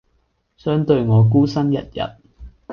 [0.57, 2.17] 相對我孤身一人